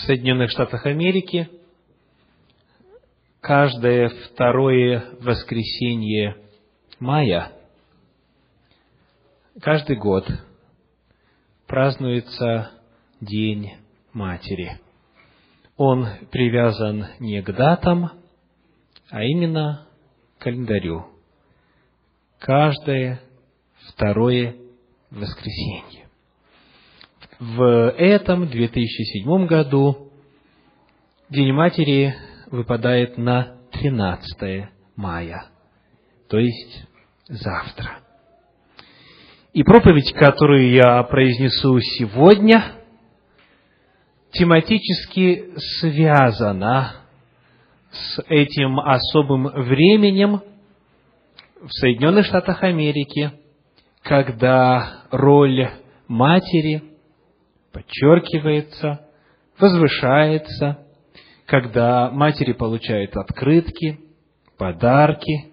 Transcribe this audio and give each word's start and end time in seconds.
в 0.00 0.06
Соединенных 0.06 0.50
Штатах 0.50 0.86
Америки 0.86 1.50
каждое 3.42 4.08
второе 4.08 5.04
воскресенье 5.20 6.36
мая 6.98 7.52
каждый 9.60 9.96
год 9.96 10.26
празднуется 11.66 12.70
День 13.20 13.74
Матери. 14.14 14.80
Он 15.76 16.08
привязан 16.30 17.08
не 17.18 17.42
к 17.42 17.52
датам, 17.52 18.10
а 19.10 19.22
именно 19.22 19.86
к 20.38 20.44
календарю. 20.44 21.08
Каждое 22.38 23.20
второе 23.88 24.56
воскресенье. 25.10 26.09
В 27.40 27.90
этом 27.96 28.48
2007 28.48 29.46
году 29.46 30.12
День 31.30 31.54
Матери 31.54 32.14
выпадает 32.50 33.16
на 33.16 33.56
13 33.72 34.68
мая, 34.94 35.46
то 36.28 36.38
есть 36.38 36.86
завтра. 37.28 38.00
И 39.54 39.62
проповедь, 39.62 40.12
которую 40.12 40.70
я 40.70 41.02
произнесу 41.04 41.80
сегодня, 41.80 42.74
тематически 44.32 45.54
связана 45.80 47.06
с 47.90 48.22
этим 48.28 48.78
особым 48.80 49.44
временем 49.46 50.42
в 51.62 51.70
Соединенных 51.70 52.26
Штатах 52.26 52.62
Америки, 52.64 53.32
когда 54.02 55.04
роль 55.10 55.70
матери 56.06 56.89
подчеркивается, 57.72 59.06
возвышается, 59.58 60.86
когда 61.46 62.10
матери 62.10 62.52
получают 62.52 63.16
открытки, 63.16 64.00
подарки, 64.56 65.52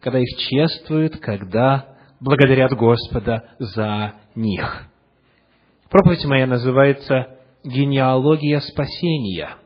когда 0.00 0.18
их 0.18 0.38
чествуют, 0.38 1.18
когда 1.18 1.96
благодарят 2.20 2.72
Господа 2.72 3.50
за 3.58 4.14
них. 4.34 4.88
Проповедь 5.90 6.24
моя 6.24 6.46
называется 6.46 7.38
«Генеалогия 7.62 8.60
спасения». 8.60 9.56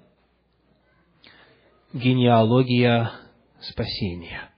Генеалогия 1.92 3.10
спасения. 3.60 4.50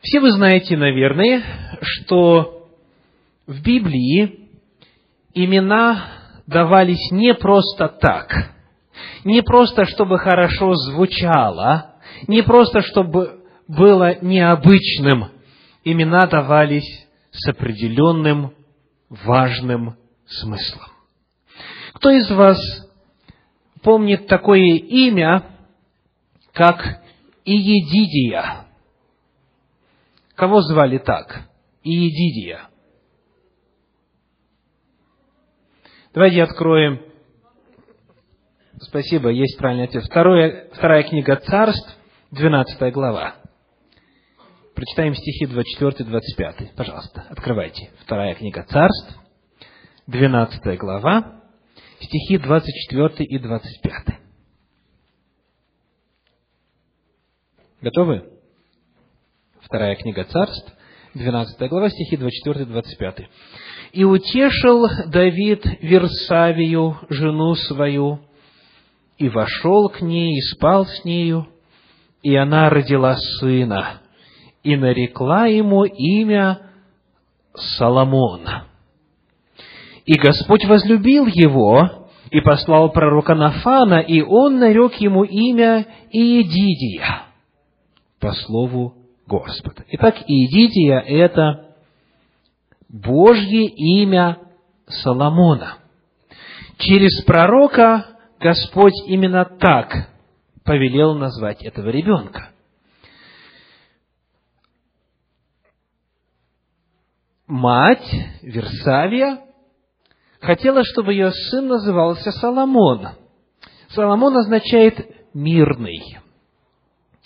Все 0.00 0.20
вы 0.20 0.32
знаете, 0.32 0.76
наверное, 0.76 1.42
что 1.80 2.68
в 3.46 3.62
Библии 3.62 4.37
имена 5.34 6.06
давались 6.46 7.10
не 7.10 7.34
просто 7.34 7.88
так, 7.88 8.52
не 9.24 9.42
просто 9.42 9.84
чтобы 9.84 10.18
хорошо 10.18 10.74
звучало, 10.74 11.94
не 12.26 12.42
просто 12.42 12.82
чтобы 12.82 13.44
было 13.68 14.18
необычным. 14.22 15.30
Имена 15.84 16.26
давались 16.26 17.06
с 17.30 17.48
определенным 17.48 18.52
важным 19.08 19.96
смыслом. 20.26 20.88
Кто 21.94 22.10
из 22.10 22.30
вас 22.30 22.58
помнит 23.82 24.26
такое 24.26 24.76
имя, 24.76 25.44
как 26.52 27.02
Иедидия? 27.44 28.66
Кого 30.34 30.60
звали 30.62 30.98
так? 30.98 31.48
Иедидия. 31.82 32.68
Давайте 36.18 36.42
откроем. 36.42 37.00
Спасибо, 38.80 39.28
есть 39.28 39.56
правильный 39.56 39.84
ответ. 39.84 40.02
Второе, 40.02 40.68
вторая 40.72 41.04
книга 41.04 41.36
Царств, 41.36 41.96
12 42.32 42.92
глава. 42.92 43.36
Прочитаем 44.74 45.14
стихи 45.14 45.44
24-25. 45.44 46.74
Пожалуйста, 46.74 47.24
открывайте. 47.30 47.92
Вторая 48.00 48.34
книга 48.34 48.64
Царств, 48.64 49.16
12 50.08 50.76
глава, 50.80 51.40
стихи 52.00 52.36
24 52.38 53.24
и 53.24 53.38
25. 53.38 54.18
Готовы? 57.80 58.28
Вторая 59.60 59.94
книга 59.94 60.24
Царств, 60.24 60.74
12 61.14 61.70
глава, 61.70 61.88
стихи 61.90 62.16
24 62.16 62.64
и 62.64 62.66
25. 62.66 63.28
«И 63.92 64.04
утешил 64.04 64.86
Давид 65.06 65.64
Версавию, 65.80 66.98
жену 67.08 67.54
свою, 67.54 68.20
и 69.16 69.28
вошел 69.28 69.88
к 69.88 70.00
ней, 70.00 70.38
и 70.38 70.40
спал 70.40 70.86
с 70.86 71.04
нею, 71.04 71.48
и 72.22 72.34
она 72.34 72.70
родила 72.70 73.16
сына, 73.40 74.00
и 74.62 74.76
нарекла 74.76 75.46
ему 75.46 75.84
имя 75.84 76.60
Соломон. 77.54 78.42
И 80.04 80.14
Господь 80.18 80.64
возлюбил 80.64 81.26
его, 81.26 82.08
и 82.30 82.40
послал 82.40 82.90
пророка 82.92 83.34
Нафана, 83.34 84.00
и 84.00 84.20
он 84.20 84.58
нарек 84.58 84.94
ему 84.96 85.24
имя 85.24 85.86
Иедидия, 86.10 87.22
по 88.20 88.32
слову 88.32 88.94
Господа. 89.26 89.84
Итак, 89.90 90.16
Иедидия– 90.26 90.98
это 91.06 91.67
Божье 92.88 93.66
имя 93.66 94.38
Соломона. 94.86 95.78
Через 96.78 97.24
пророка 97.24 98.06
Господь 98.40 98.94
именно 99.06 99.44
так 99.44 100.10
повелел 100.64 101.14
назвать 101.14 101.62
этого 101.62 101.88
ребенка. 101.90 102.50
Мать 107.46 108.06
Версавия 108.42 109.40
хотела, 110.40 110.84
чтобы 110.84 111.12
ее 111.12 111.30
сын 111.32 111.66
назывался 111.66 112.30
Соломон. 112.32 113.08
Соломон 113.88 114.36
означает 114.36 115.14
«мирный». 115.34 116.18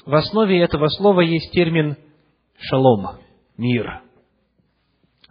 В 0.07 0.15
основе 0.15 0.61
этого 0.61 0.89
слова 0.89 1.21
есть 1.21 1.53
термин 1.53 1.97
«шалом»– 2.59 3.19
«мир». 3.57 4.03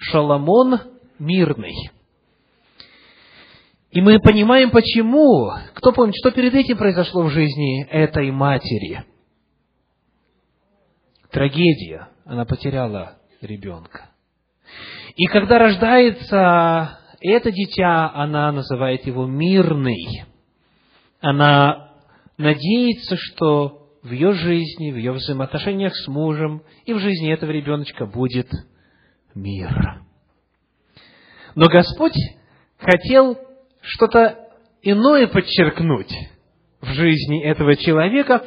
Шаламон– 0.01 0.79
«мирный». 1.19 1.91
И 3.91 4.01
мы 4.01 4.19
понимаем, 4.19 4.72
почему. 4.72 5.51
Кто 5.75 5.91
помнит, 5.91 6.16
что 6.16 6.31
перед 6.31 6.56
этим 6.56 6.78
произошло 6.78 7.23
в 7.23 7.29
жизни 7.29 7.84
этой 7.85 8.31
матери? 8.31 9.03
Трагедия. 11.29 12.07
Она 12.25 12.45
потеряла 12.45 13.19
ребенка. 13.41 14.09
И 15.16 15.25
когда 15.25 15.59
рождается 15.59 17.00
это 17.19 17.51
дитя, 17.51 18.12
она 18.13 18.51
называет 18.51 19.06
его 19.06 19.28
мирный. 19.28 20.23
Она 21.19 21.91
надеется, 22.38 23.18
что 23.18 23.89
в 24.01 24.12
ее 24.12 24.31
жизни, 24.33 24.91
в 24.91 24.95
ее 24.95 25.12
взаимоотношениях 25.12 25.95
с 25.95 26.07
мужем 26.07 26.63
и 26.85 26.94
в 26.94 27.00
жизни 27.00 27.31
этого 27.31 27.51
ребеночка 27.51 28.06
будет 28.06 28.50
мир. 29.36 30.02
Но 31.56 31.68
Господь 31.68 32.16
хотел 32.78 33.38
что-то 33.81 34.38
иное 34.81 35.28
подчеркнуть 35.28 36.14
в 36.81 36.88
жизни 36.88 37.44
этого 37.44 37.75
человека, 37.75 38.44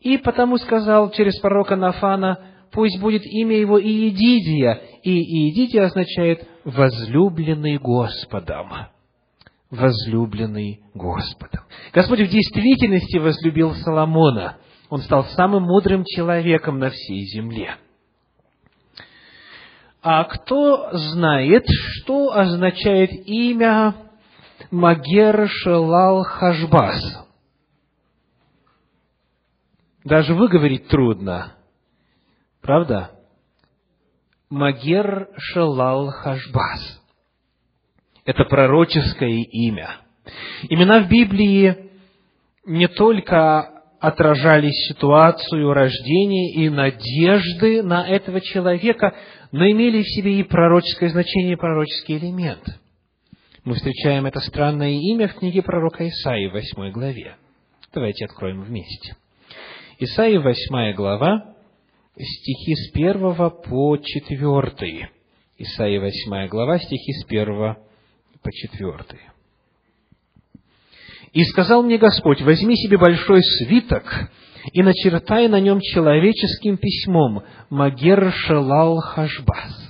и 0.00 0.18
потому 0.18 0.58
сказал 0.58 1.10
через 1.12 1.38
пророка 1.38 1.76
Нафана, 1.76 2.38
пусть 2.72 3.00
будет 3.00 3.22
имя 3.24 3.56
его 3.56 3.80
Иедидия, 3.80 4.80
и 5.02 5.10
Иедидия 5.10 5.82
означает 5.82 6.46
«возлюбленный 6.64 7.78
Господом». 7.78 8.70
Возлюбленный 9.70 10.80
Господом. 10.92 11.62
Господь 11.94 12.20
в 12.20 12.28
действительности 12.28 13.16
возлюбил 13.16 13.74
Соломона. 13.76 14.58
Он 14.90 14.98
стал 15.00 15.24
самым 15.24 15.62
мудрым 15.62 16.04
человеком 16.04 16.78
на 16.78 16.90
всей 16.90 17.24
земле. 17.24 17.76
А 20.02 20.24
кто 20.24 20.90
знает, 20.92 21.64
что 21.68 22.32
означает 22.32 23.12
имя 23.24 23.94
Магер 24.72 25.48
Шелал 25.48 26.24
Хашбас. 26.24 27.28
Даже 30.04 30.34
выговорить 30.34 30.88
трудно. 30.88 31.54
Правда? 32.60 33.12
Магер 34.50 35.28
Шелал 35.36 36.08
Хашбас. 36.10 37.00
Это 38.24 38.44
пророческое 38.44 39.44
имя. 39.50 39.98
Имена 40.64 41.04
в 41.04 41.08
Библии 41.08 41.92
не 42.64 42.88
только 42.88 43.71
отражали 44.02 44.68
ситуацию 44.68 45.72
рождения 45.72 46.54
и 46.54 46.68
надежды 46.68 47.82
на 47.82 48.06
этого 48.06 48.40
человека, 48.40 49.14
но 49.52 49.64
имели 49.70 50.02
в 50.02 50.08
себе 50.08 50.40
и 50.40 50.42
пророческое 50.42 51.08
значение, 51.08 51.54
и 51.54 51.56
пророческий 51.56 52.18
элемент– 52.18 52.62
Мы 53.64 53.74
встречаем 53.76 54.26
это 54.26 54.40
странное 54.40 54.90
имя 54.90 55.28
в 55.28 55.34
книге 55.34 55.62
пророка 55.62 56.08
Исаии 56.08 56.48
в 56.48 56.52
8 56.52 56.90
главе. 56.90 57.36
Давайте 57.94 58.24
откроем 58.24 58.62
вместе. 58.62 59.14
Исаии 60.00 60.38
8 60.38 60.94
глава, 60.96 61.54
стихи 62.16 62.74
с 62.74 62.92
1 62.92 63.20
по 63.22 63.96
4. 63.96 65.10
Исаии 65.58 65.98
8 65.98 66.48
глава, 66.48 66.80
стихи 66.80 67.12
с 67.12 67.24
1 67.24 67.46
по 68.42 68.50
4. 68.50 69.31
«И 71.32 71.44
сказал 71.44 71.82
мне 71.82 71.98
Господь, 71.98 72.42
возьми 72.42 72.76
себе 72.76 72.98
большой 72.98 73.42
свиток 73.42 74.30
и 74.72 74.82
начертай 74.82 75.48
на 75.48 75.60
нем 75.60 75.80
человеческим 75.80 76.76
письмом 76.76 77.42
Магер 77.70 78.32
Шелал 78.32 78.98
Хашбас. 78.98 79.82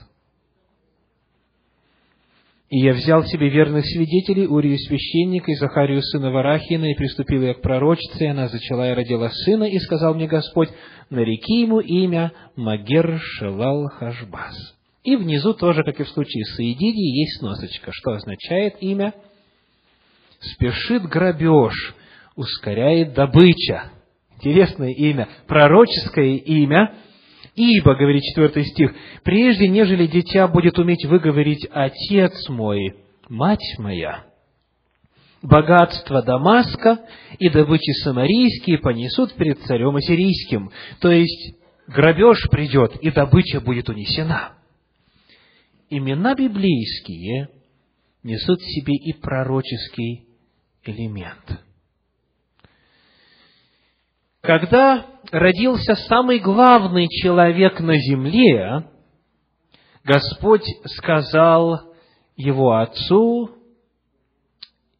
И 2.70 2.78
я 2.78 2.94
взял 2.94 3.22
себе 3.24 3.50
верных 3.50 3.84
свидетелей, 3.84 4.46
Урию 4.46 4.78
священника 4.78 5.50
и 5.50 5.56
Захарию 5.56 6.00
сына 6.00 6.30
Варахина, 6.30 6.90
и 6.90 6.94
приступил 6.94 7.42
я 7.42 7.52
к 7.52 7.60
пророчице, 7.60 8.24
и 8.24 8.28
она 8.28 8.48
зачала 8.48 8.90
и 8.90 8.94
родила 8.94 9.28
сына, 9.28 9.64
и 9.64 9.78
сказал 9.78 10.14
мне 10.14 10.26
Господь, 10.26 10.70
нареки 11.10 11.60
ему 11.60 11.80
имя 11.80 12.32
Магер 12.56 13.20
Шелал 13.20 13.88
Хашбас. 13.88 14.54
И 15.04 15.16
внизу 15.16 15.52
тоже, 15.52 15.82
как 15.84 16.00
и 16.00 16.04
в 16.04 16.08
случае 16.08 16.46
с 16.46 16.60
Иедидией, 16.60 17.20
есть 17.20 17.40
сносочка, 17.40 17.90
что 17.92 18.12
означает 18.12 18.76
имя 18.80 19.12
«спешит 20.42 21.04
грабеж, 21.04 21.94
ускоряет 22.36 23.14
добыча». 23.14 23.90
Интересное 24.36 24.90
имя, 24.90 25.28
пророческое 25.46 26.36
имя– 26.36 26.94
Ибо, 27.54 27.94
говорит 27.94 28.22
четвертый 28.22 28.64
стих, 28.64 28.94
прежде 29.24 29.68
нежели 29.68 30.06
дитя 30.06 30.48
будет 30.48 30.78
уметь 30.78 31.04
выговорить 31.04 31.68
«Отец 31.70 32.48
мой, 32.48 32.96
мать 33.28 33.74
моя», 33.78 34.24
богатство 35.42 36.22
Дамаска 36.22 37.00
и 37.38 37.50
добычи 37.50 37.90
самарийские 38.04 38.78
понесут 38.78 39.34
перед 39.34 39.60
царем 39.62 39.96
ассирийским. 39.96 40.70
То 41.00 41.10
есть, 41.10 41.56
грабеж 41.88 42.48
придет, 42.50 42.96
и 42.96 43.10
добыча 43.10 43.60
будет 43.60 43.90
унесена. 43.90 44.54
Имена 45.90 46.34
библейские 46.34 47.48
несут 48.22 48.60
в 48.60 48.64
себе 48.64 48.94
и 48.94 49.12
пророческий 49.12 50.26
элемент. 50.84 51.62
Когда 54.40 55.06
родился 55.30 55.94
самый 55.94 56.40
главный 56.40 57.08
человек 57.08 57.80
на 57.80 57.96
земле, 57.96 58.88
Господь 60.04 60.66
сказал 60.84 61.94
его 62.34 62.76
отцу 62.76 63.50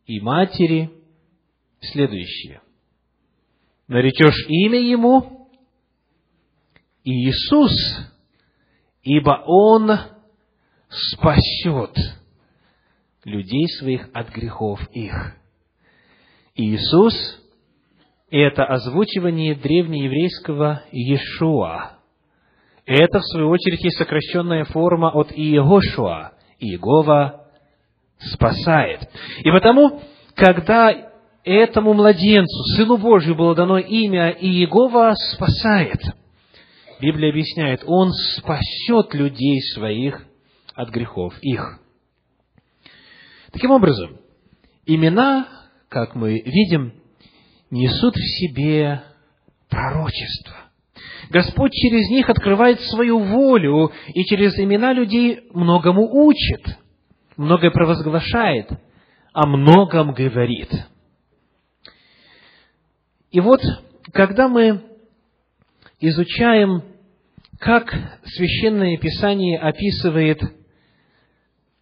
и 0.06 0.20
матери 0.20 0.90
следующее. 1.80 2.62
Наречешь 3.88 4.46
имя 4.48 4.78
ему 4.78 5.50
Иисус, 7.04 7.72
ибо 9.02 9.42
Он 9.44 9.90
спасет 10.88 11.96
людей 13.24 13.68
своих 13.78 14.08
от 14.14 14.30
грехов 14.30 14.80
их. 14.92 15.41
Иисус 16.54 17.14
это 18.30 18.64
озвучивание 18.64 19.54
древнееврейского 19.54 20.82
Иешуа. 20.90 21.98
Это, 22.86 23.20
в 23.20 23.26
свою 23.26 23.50
очередь, 23.50 23.84
есть 23.84 23.98
сокращенная 23.98 24.64
форма 24.64 25.10
от 25.10 25.32
Иегошуа. 25.32 26.32
Иегова 26.58 27.46
спасает. 28.18 29.08
И 29.40 29.50
потому, 29.50 30.00
когда 30.34 31.12
этому 31.44 31.92
младенцу, 31.92 32.64
Сыну 32.76 32.96
Божию, 32.96 33.34
было 33.34 33.54
дано 33.54 33.78
имя 33.78 34.30
Иегова 34.30 35.14
спасает, 35.34 36.00
Библия 37.00 37.30
объясняет, 37.30 37.82
Он 37.84 38.12
спасет 38.12 39.12
людей 39.12 39.60
своих 39.74 40.24
от 40.74 40.88
грехов 40.88 41.34
их. 41.42 41.80
Таким 43.52 43.72
образом, 43.72 44.18
имена, 44.86 45.46
как 45.92 46.14
мы 46.14 46.40
видим, 46.40 46.94
несут 47.70 48.16
в 48.16 48.38
себе 48.38 49.02
пророчество. 49.68 50.56
Господь 51.28 51.72
через 51.72 52.08
них 52.08 52.30
открывает 52.30 52.80
свою 52.80 53.18
волю 53.18 53.92
и 54.14 54.24
через 54.24 54.58
имена 54.58 54.94
людей 54.94 55.42
многому 55.52 56.08
учит, 56.10 56.78
многое 57.36 57.70
провозглашает, 57.70 58.70
о 59.34 59.46
многом 59.46 60.14
говорит. 60.14 60.70
И 63.30 63.40
вот, 63.40 63.60
когда 64.12 64.48
мы 64.48 64.82
изучаем, 66.00 66.82
как 67.58 67.94
Священное 68.24 68.96
Писание 68.96 69.58
описывает 69.58 70.40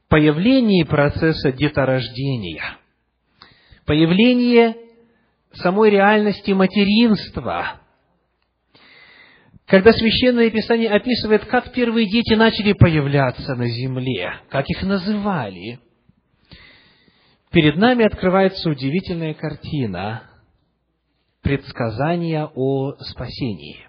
появление 0.09 0.85
процесса 0.85 1.53
деторождения, 1.53 2.80
появление 3.91 4.77
самой 5.53 5.91
реальности 5.91 6.53
материнства. 6.53 7.81
Когда 9.67 9.91
Священное 9.91 10.49
Писание 10.49 10.89
описывает, 10.91 11.47
как 11.47 11.73
первые 11.73 12.09
дети 12.09 12.35
начали 12.35 12.73
появляться 12.73 13.57
на 13.57 13.67
земле, 13.67 14.43
как 14.49 14.65
их 14.69 14.85
называли, 14.85 15.81
перед 17.51 17.75
нами 17.79 18.05
открывается 18.07 18.71
удивительная 18.71 19.35
картина 19.35 20.23
предсказания 21.43 22.49
о 22.55 22.93
спасении, 23.01 23.89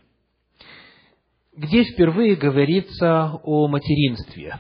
где 1.56 1.84
впервые 1.84 2.36
говорится 2.36 3.34
о 3.44 3.68
материнстве 3.68 4.60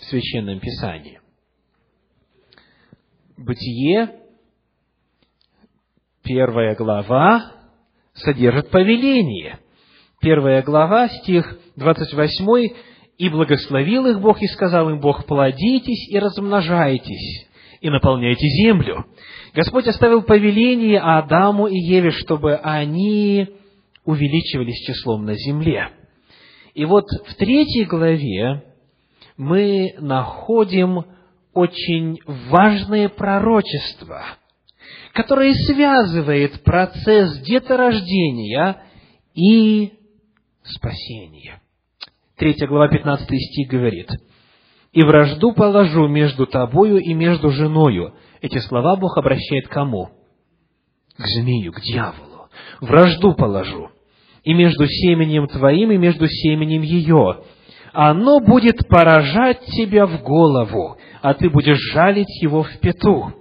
в 0.00 0.04
Священном 0.06 0.58
Писании. 0.58 1.20
Бытие, 3.36 4.24
Первая 6.28 6.74
глава 6.74 7.52
содержит 8.12 8.68
повеление. 8.68 9.60
Первая 10.20 10.62
глава, 10.62 11.08
стих 11.08 11.58
28, 11.76 12.74
«И 13.16 13.30
благословил 13.30 14.06
их 14.08 14.20
Бог, 14.20 14.42
и 14.42 14.46
сказал 14.48 14.90
им 14.90 15.00
Бог, 15.00 15.24
плодитесь 15.24 16.06
и 16.10 16.18
размножайтесь, 16.18 17.48
и 17.80 17.88
наполняйте 17.88 18.46
землю». 18.46 19.06
Господь 19.54 19.88
оставил 19.88 20.20
повеление 20.20 21.00
Адаму 21.00 21.66
и 21.66 21.78
Еве, 21.78 22.10
чтобы 22.10 22.56
они 22.56 23.48
увеличивались 24.04 24.84
числом 24.86 25.24
на 25.24 25.34
земле. 25.34 25.88
И 26.74 26.84
вот 26.84 27.06
в 27.26 27.34
третьей 27.36 27.86
главе 27.86 28.64
мы 29.38 29.94
находим 29.98 31.06
очень 31.54 32.18
важное 32.26 33.08
пророчество– 33.08 34.24
которое 35.12 35.52
связывает 35.54 36.62
процесс 36.62 37.38
деторождения 37.40 38.82
и 39.34 39.92
спасения. 40.62 41.60
Третья 42.36 42.66
глава, 42.66 42.88
15 42.88 43.26
стих 43.26 43.68
говорит, 43.68 44.08
«И 44.92 45.02
вражду 45.02 45.52
положу 45.52 46.06
между 46.08 46.46
тобою 46.46 46.98
и 46.98 47.12
между 47.12 47.50
женою». 47.50 48.14
Эти 48.40 48.58
слова 48.58 48.96
Бог 48.96 49.18
обращает 49.18 49.66
к 49.66 49.72
кому? 49.72 50.10
К 51.16 51.26
змею, 51.26 51.72
к 51.72 51.80
дьяволу. 51.80 52.48
«Вражду 52.80 53.34
положу, 53.34 53.90
и 54.44 54.54
между 54.54 54.86
семенем 54.86 55.48
твоим, 55.48 55.90
и 55.90 55.96
между 55.96 56.26
семенем 56.28 56.82
ее. 56.82 57.42
Оно 57.92 58.40
будет 58.40 58.86
поражать 58.88 59.64
тебя 59.66 60.06
в 60.06 60.22
голову, 60.22 60.96
а 61.22 61.34
ты 61.34 61.50
будешь 61.50 61.78
жалить 61.92 62.42
его 62.42 62.62
в 62.62 62.78
пету 62.78 63.34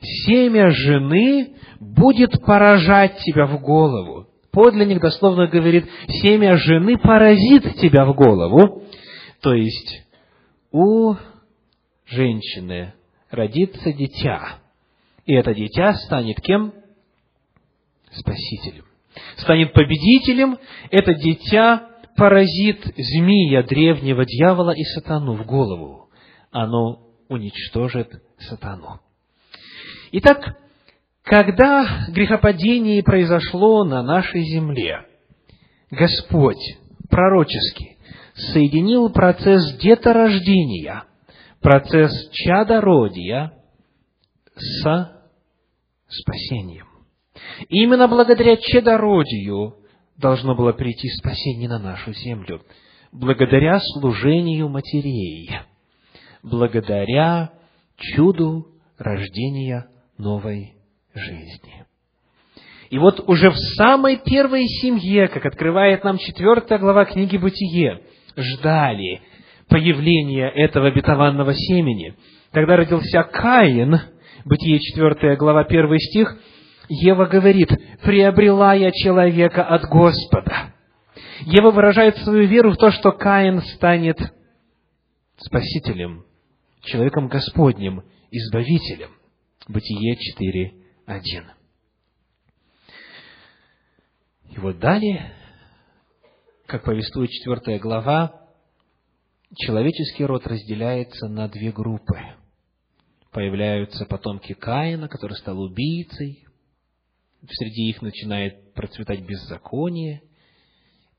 семя 0.00 0.70
жены 0.70 1.54
будет 1.78 2.42
поражать 2.44 3.18
тебя 3.18 3.46
в 3.46 3.60
голову. 3.60 4.26
Подлинник 4.52 5.00
дословно 5.00 5.46
говорит, 5.46 5.86
семя 6.08 6.56
жены 6.56 6.98
поразит 6.98 7.76
тебя 7.76 8.04
в 8.04 8.14
голову. 8.14 8.82
То 9.40 9.54
есть, 9.54 10.06
у 10.72 11.14
женщины 12.06 12.94
родится 13.30 13.92
дитя. 13.92 14.58
И 15.24 15.34
это 15.34 15.54
дитя 15.54 15.94
станет 15.94 16.40
кем? 16.40 16.72
Спасителем. 18.12 18.84
Станет 19.36 19.72
победителем. 19.72 20.58
Это 20.90 21.14
дитя 21.14 21.88
поразит 22.16 22.84
змея 22.96 23.62
древнего 23.62 24.24
дьявола 24.24 24.72
и 24.72 24.82
сатану 24.82 25.34
в 25.34 25.46
голову. 25.46 26.08
Оно 26.50 27.06
уничтожит 27.28 28.10
сатану. 28.38 29.00
Итак, 30.12 30.56
когда 31.22 32.06
грехопадение 32.08 33.02
произошло 33.02 33.84
на 33.84 34.02
нашей 34.02 34.42
земле, 34.42 35.06
Господь 35.90 36.78
пророчески 37.08 37.96
соединил 38.34 39.10
процесс 39.10 39.76
деторождения, 39.78 41.04
процесс 41.60 42.10
чадородия 42.32 43.52
с 44.56 45.12
спасением. 46.08 46.86
И 47.68 47.82
именно 47.82 48.08
благодаря 48.08 48.56
чадородию 48.56 49.76
должно 50.16 50.56
было 50.56 50.72
прийти 50.72 51.08
спасение 51.10 51.68
на 51.68 51.78
нашу 51.78 52.12
землю. 52.12 52.62
Благодаря 53.12 53.78
служению 53.78 54.68
матерей. 54.68 55.50
Благодаря 56.42 57.52
чуду 57.96 58.66
рождения 58.98 59.86
новой 60.20 60.74
жизни. 61.14 61.86
И 62.90 62.98
вот 62.98 63.28
уже 63.28 63.50
в 63.50 63.56
самой 63.76 64.18
первой 64.18 64.66
семье, 64.66 65.28
как 65.28 65.46
открывает 65.46 66.02
нам 66.04 66.18
четвертая 66.18 66.78
глава 66.78 67.04
книги 67.04 67.36
«Бытие», 67.36 68.02
ждали 68.36 69.22
появления 69.68 70.48
этого 70.48 70.88
обетованного 70.88 71.54
семени. 71.54 72.14
Когда 72.52 72.76
родился 72.76 73.22
Каин, 73.22 74.00
Бытие 74.44 74.80
4 74.80 75.36
глава 75.36 75.60
1 75.60 75.98
стих, 75.98 76.36
Ева 76.88 77.26
говорит, 77.26 77.70
приобрела 78.02 78.74
я 78.74 78.90
человека 78.90 79.62
от 79.62 79.84
Господа. 79.84 80.74
Ева 81.42 81.70
выражает 81.70 82.16
свою 82.18 82.48
веру 82.48 82.72
в 82.72 82.76
то, 82.76 82.90
что 82.90 83.12
Каин 83.12 83.60
станет 83.60 84.18
спасителем, 85.36 86.24
человеком 86.82 87.28
Господним, 87.28 88.02
избавителем. 88.32 89.10
Бытие 89.70 90.16
4.1. 91.06 91.44
И 94.50 94.58
вот 94.58 94.80
далее, 94.80 95.32
как 96.66 96.82
повествует 96.82 97.30
четвертая 97.30 97.78
глава, 97.78 98.48
человеческий 99.54 100.24
род 100.24 100.44
разделяется 100.48 101.28
на 101.28 101.46
две 101.46 101.70
группы. 101.70 102.18
Появляются 103.30 104.06
потомки 104.06 104.54
Каина, 104.54 105.08
который 105.08 105.36
стал 105.36 105.60
убийцей, 105.60 106.48
среди 107.48 107.90
их 107.90 108.02
начинает 108.02 108.74
процветать 108.74 109.20
беззаконие, 109.20 110.24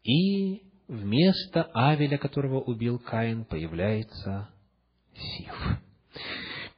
и 0.03 0.63
вместо 0.89 1.69
Авеля, 1.73 2.17
которого 2.17 2.59
убил 2.59 2.99
Каин, 2.99 3.45
появляется 3.45 4.49
Сив. 5.15 5.81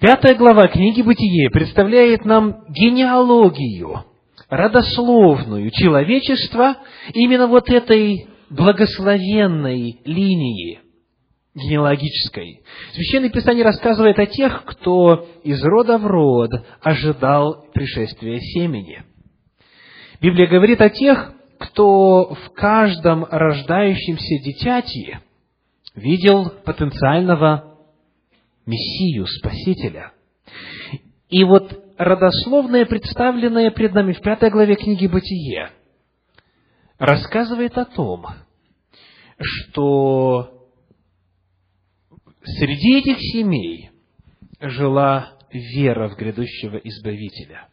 Пятая 0.03 0.35
глава 0.35 0.67
книги 0.67 1.01
Бытие 1.01 1.49
представляет 1.49 2.25
нам 2.25 2.65
генеалогию, 2.67 4.03
родословную 4.49 5.71
человечества 5.71 6.75
именно 7.13 7.47
вот 7.47 7.69
этой 7.69 8.27
благословенной 8.49 10.01
линии 10.03 10.81
генеалогической. 11.55 12.63
Священное 12.91 13.29
Писание 13.29 13.63
рассказывает 13.63 14.19
о 14.19 14.25
тех, 14.25 14.65
кто 14.65 15.25
из 15.45 15.63
рода 15.63 15.97
в 15.97 16.05
род 16.05 16.51
ожидал 16.81 17.67
пришествия 17.73 18.39
семени– 18.41 19.03
Библия 20.19 20.47
говорит 20.47 20.81
о 20.81 20.89
тех, 20.89 21.31
кто 21.59 22.33
в 22.33 22.49
каждом 22.53 23.23
рождающемся 23.23 24.43
дитяти 24.43 25.17
видел 25.95 26.49
потенциального 26.65 27.72
Мессию, 28.65 29.27
Спасителя. 29.27 30.13
И 31.29 31.43
вот 31.43 31.83
родословное, 31.97 32.85
представленное 32.85 33.71
пред 33.71 33.93
нами 33.93 34.13
в 34.13 34.21
пятой 34.21 34.49
главе 34.49 34.75
книги 34.75 35.07
«Бытие», 35.07 35.71
рассказывает 36.97 37.77
о 37.77 37.85
том, 37.85 38.25
что 39.39 40.67
среди 42.43 42.99
этих 42.99 43.17
семей 43.19 43.91
жила 44.59 45.33
вера 45.51 46.09
в 46.09 46.15
грядущего 46.15 46.77
Избавителя. 46.77 47.67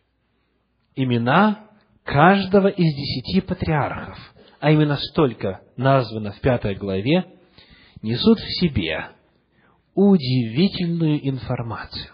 Имена 0.97 1.69
каждого 2.05 2.69
из 2.69 2.95
десяти 2.95 3.41
патриархов, 3.41 4.19
а 4.59 4.73
именно 4.73 4.97
столько 4.97 5.63
названо 5.77 6.33
в 6.33 6.41
пятой 6.41 6.75
главе, 6.75 7.25
несут 8.03 8.39
в 8.39 8.61
себе 8.61 9.11
удивительную 9.95 11.29
информацию. 11.29 12.13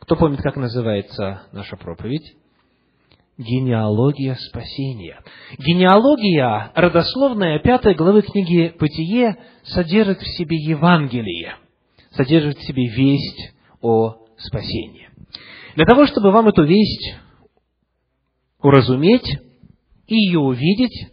Кто 0.00 0.16
помнит, 0.16 0.40
как 0.40 0.56
называется 0.56 1.42
наша 1.52 1.76
проповедь? 1.76 2.34
Генеалогия 3.36 4.36
спасения. 4.36 5.20
Генеалогия, 5.58 6.72
родословная 6.74 7.58
пятой 7.60 7.94
главы 7.94 8.22
книги 8.22 8.74
«Бытие» 8.80 9.36
содержит 9.62 10.20
в 10.20 10.36
себе 10.36 10.56
Евангелие, 10.56 11.56
содержит 12.12 12.58
в 12.58 12.66
себе 12.66 12.88
весть 12.88 13.54
о 13.80 14.26
спасении. 14.38 15.08
Для 15.76 15.84
того, 15.84 16.06
чтобы 16.06 16.32
вам 16.32 16.48
эту 16.48 16.64
весть 16.64 17.14
уразуметь 18.60 19.38
и 20.06 20.16
ее 20.16 20.40
увидеть, 20.40 21.12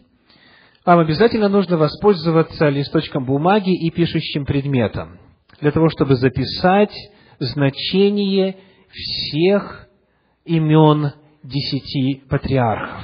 вам 0.84 1.00
обязательно 1.00 1.48
нужно 1.48 1.76
воспользоваться 1.76 2.68
листочком 2.68 3.24
бумаги 3.26 3.72
и 3.72 3.90
пишущим 3.90 4.46
предметом, 4.46 5.20
для 5.60 5.72
того, 5.72 5.88
чтобы 5.88 6.16
записать 6.16 6.94
значение 7.38 8.56
всех 8.90 9.88
имен 10.44 11.12
десяти 11.42 12.22
патриархов. 12.28 13.02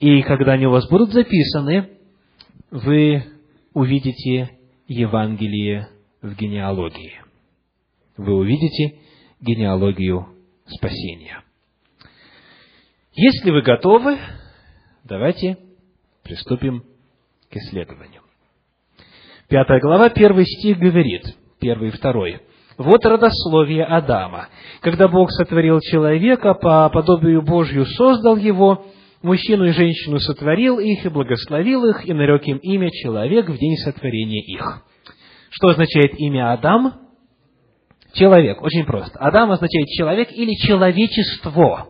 И 0.00 0.22
когда 0.22 0.52
они 0.52 0.66
у 0.66 0.70
вас 0.70 0.88
будут 0.88 1.12
записаны, 1.12 1.90
вы 2.70 3.24
увидите 3.72 4.58
Евангелие 4.88 5.88
в 6.22 6.34
генеалогии. 6.34 7.14
Вы 8.16 8.34
увидите 8.34 8.98
генеалогию 9.40 10.26
спасения. 10.66 11.42
Если 13.12 13.50
вы 13.50 13.62
готовы, 13.62 14.18
давайте 15.04 15.58
приступим 16.22 16.84
к 17.50 17.56
исследованию. 17.56 18.25
Пятая 19.48 19.78
глава, 19.80 20.08
первый 20.08 20.44
стих 20.44 20.78
говорит, 20.78 21.22
первый 21.60 21.90
и 21.90 21.92
второй. 21.92 22.40
Вот 22.78 23.06
родословие 23.06 23.84
Адама. 23.84 24.48
Когда 24.80 25.06
Бог 25.06 25.30
сотворил 25.30 25.78
человека, 25.80 26.54
по 26.54 26.90
подобию 26.90 27.42
Божью 27.42 27.86
создал 27.86 28.36
его, 28.36 28.86
мужчину 29.22 29.66
и 29.66 29.70
женщину 29.70 30.18
сотворил 30.18 30.80
их 30.80 31.06
и 31.06 31.08
благословил 31.08 31.84
их, 31.86 32.04
и 32.04 32.12
нарек 32.12 32.44
им 32.48 32.56
имя 32.56 32.90
человек 32.90 33.48
в 33.48 33.56
день 33.56 33.76
сотворения 33.76 34.42
их. 34.42 34.82
Что 35.50 35.68
означает 35.68 36.18
имя 36.18 36.52
Адам? 36.52 36.94
Человек. 38.14 38.60
Очень 38.62 38.84
просто. 38.84 39.16
Адам 39.20 39.52
означает 39.52 39.86
человек 39.90 40.32
или 40.32 40.54
человечество. 40.54 41.88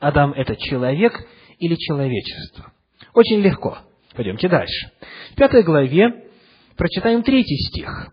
Адам– 0.00 0.32
это 0.36 0.54
человек 0.56 1.14
или 1.58 1.76
человечество? 1.76 2.72
Очень 3.14 3.40
легко. 3.40 3.78
Пойдемте 4.14 4.48
дальше. 4.48 4.90
В 5.32 5.36
пятой 5.36 5.62
главе 5.62 6.24
прочитаем 6.76 7.22
третий 7.22 7.56
стих. 7.56 8.08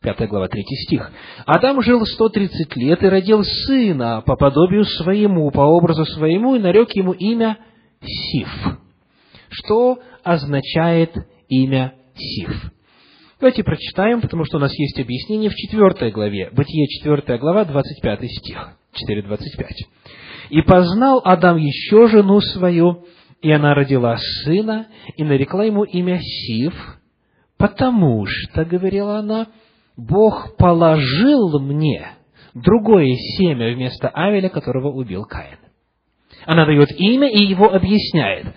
Пятая 0.00 0.26
глава, 0.26 0.48
третий 0.48 0.74
стих. 0.84 1.12
«Адам 1.46 1.80
жил 1.80 2.04
сто 2.06 2.28
тридцать 2.28 2.74
лет 2.76 3.02
и 3.02 3.08
родил 3.08 3.44
сына 3.44 4.22
по 4.26 4.34
подобию 4.34 4.84
своему, 4.84 5.50
по 5.52 5.60
образу 5.60 6.04
своему, 6.04 6.56
и 6.56 6.58
нарек 6.58 6.90
ему 6.92 7.12
имя 7.12 7.58
Сиф». 8.00 8.48
Что 9.48 10.00
означает 10.24 11.14
имя 11.48 11.94
Сиф? 12.16 12.72
Давайте 13.38 13.62
прочитаем, 13.62 14.20
потому 14.20 14.44
что 14.44 14.56
у 14.56 14.60
нас 14.60 14.72
есть 14.76 14.98
объяснение 14.98 15.50
в 15.50 15.54
четвертой 15.54 16.10
главе. 16.10 16.50
Бытие, 16.52 16.86
четвертая 16.88 17.38
глава, 17.38 17.64
двадцать 17.64 18.00
пятый 18.00 18.28
стих. 18.28 18.70
Четыре 18.92 19.22
двадцать 19.22 19.56
пять. 19.56 19.84
И 20.50 20.62
познал 20.62 21.20
Адам 21.24 21.56
еще 21.58 22.08
жену 22.08 22.40
свою, 22.40 23.04
и 23.40 23.50
она 23.50 23.74
родила 23.74 24.16
сына, 24.44 24.88
и 25.16 25.24
нарекла 25.24 25.64
ему 25.64 25.84
имя 25.84 26.20
Сив, 26.20 26.74
потому 27.62 28.26
что, 28.26 28.64
говорила 28.64 29.18
она, 29.20 29.46
Бог 29.96 30.56
положил 30.56 31.60
мне 31.60 32.08
другое 32.54 33.14
семя 33.38 33.72
вместо 33.72 34.08
Авеля, 34.08 34.48
которого 34.48 34.88
убил 34.88 35.24
Каин. 35.24 35.58
Она 36.44 36.66
дает 36.66 36.90
имя 36.98 37.30
и 37.30 37.40
его 37.44 37.72
объясняет. 37.72 38.52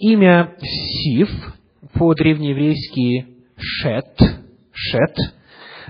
Имя 0.00 0.56
Сив 0.60 1.28
по-древнееврейски 1.94 3.28
Шет, 3.56 4.18
Шет, 4.72 5.16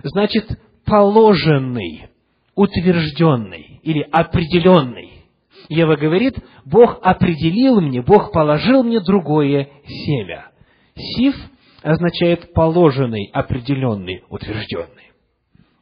значит 0.03 0.61
положенный, 0.85 2.09
утвержденный 2.55 3.81
или 3.83 4.07
определенный. 4.13 5.25
Ева 5.71 5.97
говорит, 5.97 6.37
Бог 6.67 6.99
определил 7.03 7.81
мне, 7.81 8.03
Бог 8.03 8.31
положил 8.31 8.83
мне 8.83 9.01
другое 9.01 9.71
семя. 9.87 10.51
Сив 10.95 11.35
означает 11.83 12.53
положенный, 12.53 13.31
определенный, 13.33 14.25
утвержденный. 14.29 15.13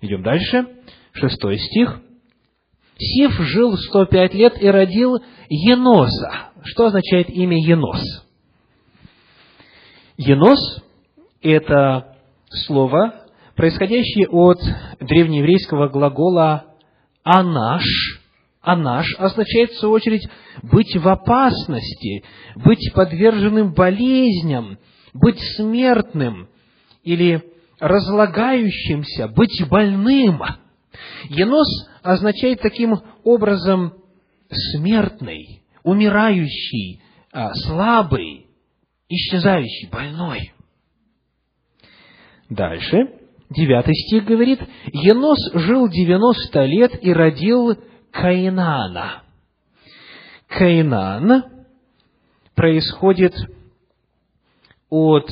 Идем 0.00 0.22
дальше. 0.22 0.66
Шестой 1.12 1.58
стих. 1.58 2.00
Сив 2.98 3.32
жил 3.40 3.76
105 3.76 4.34
лет 4.34 4.62
и 4.62 4.68
родил 4.68 5.18
Еноса. 5.48 6.50
Что 6.64 6.86
означает 6.86 7.30
имя 7.30 7.58
Енос? 7.58 8.02
Енос– 10.16 10.82
это 11.42 12.16
слово, 12.48 13.26
происходящий 13.54 14.26
от 14.26 14.58
древнееврейского 15.00 15.88
глагола 15.88 16.74
«анаш». 17.22 17.84
«Анаш» 18.62 19.14
означает, 19.18 19.70
в 19.70 19.78
свою 19.78 19.94
очередь, 19.94 20.26
быть 20.62 20.96
в 20.96 21.06
опасности, 21.06 22.24
быть 22.56 22.92
подверженным 22.94 23.74
болезням, 23.74 24.78
быть 25.18 25.40
смертным 25.56 26.48
или 27.02 27.42
разлагающимся, 27.78 29.28
быть 29.28 29.62
больным. 29.68 30.40
Енос 31.24 31.68
означает 32.02 32.60
таким 32.60 32.94
образом 33.24 33.94
смертный, 34.48 35.62
умирающий, 35.82 37.02
а, 37.32 37.52
слабый, 37.54 38.46
исчезающий, 39.08 39.88
больной. 39.90 40.52
Дальше, 42.48 42.96
девятый 43.50 43.94
стих 43.94 44.24
говорит, 44.24 44.60
Енос 44.92 45.38
жил 45.54 45.88
девяносто 45.88 46.64
лет 46.64 46.92
и 47.02 47.12
родил 47.12 47.76
Каинана. 48.10 49.22
Каинан 50.48 51.44
происходит 52.54 53.34
от 54.88 55.28